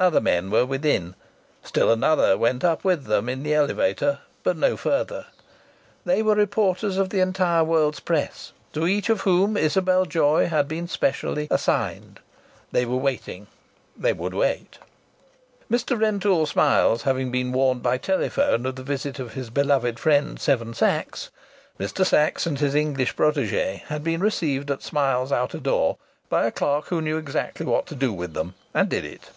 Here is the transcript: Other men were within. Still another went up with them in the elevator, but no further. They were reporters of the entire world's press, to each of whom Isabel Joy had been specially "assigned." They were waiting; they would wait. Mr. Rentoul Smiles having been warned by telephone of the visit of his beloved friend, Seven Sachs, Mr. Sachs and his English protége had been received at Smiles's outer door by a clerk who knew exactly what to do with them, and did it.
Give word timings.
Other 0.00 0.20
men 0.20 0.50
were 0.50 0.66
within. 0.66 1.14
Still 1.62 1.90
another 1.90 2.36
went 2.36 2.64
up 2.64 2.82
with 2.84 3.04
them 3.04 3.28
in 3.28 3.44
the 3.44 3.54
elevator, 3.54 4.18
but 4.42 4.56
no 4.56 4.76
further. 4.76 5.26
They 6.04 6.20
were 6.20 6.34
reporters 6.34 6.96
of 6.98 7.08
the 7.10 7.20
entire 7.20 7.62
world's 7.62 8.00
press, 8.00 8.52
to 8.72 8.86
each 8.88 9.08
of 9.08 9.20
whom 9.20 9.56
Isabel 9.56 10.04
Joy 10.04 10.48
had 10.48 10.66
been 10.66 10.88
specially 10.88 11.46
"assigned." 11.50 12.18
They 12.72 12.84
were 12.84 12.96
waiting; 12.96 13.46
they 13.96 14.12
would 14.12 14.34
wait. 14.34 14.78
Mr. 15.70 15.98
Rentoul 15.98 16.46
Smiles 16.46 17.02
having 17.04 17.30
been 17.30 17.52
warned 17.52 17.82
by 17.82 17.96
telephone 17.96 18.66
of 18.66 18.74
the 18.74 18.82
visit 18.82 19.18
of 19.20 19.34
his 19.34 19.48
beloved 19.48 19.98
friend, 20.00 20.40
Seven 20.40 20.74
Sachs, 20.74 21.30
Mr. 21.78 22.04
Sachs 22.04 22.46
and 22.46 22.58
his 22.58 22.74
English 22.74 23.14
protége 23.14 23.82
had 23.82 24.02
been 24.04 24.20
received 24.20 24.70
at 24.72 24.82
Smiles's 24.82 25.32
outer 25.32 25.58
door 25.60 25.96
by 26.28 26.46
a 26.46 26.50
clerk 26.52 26.86
who 26.88 27.00
knew 27.00 27.16
exactly 27.16 27.64
what 27.64 27.86
to 27.86 27.94
do 27.94 28.12
with 28.12 28.34
them, 28.34 28.54
and 28.74 28.88
did 28.90 29.04
it. 29.06 29.30